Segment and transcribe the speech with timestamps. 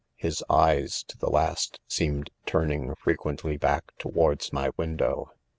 [0.15, 5.29] His eyes, to the 'last, seemed turning frequently back to wards my window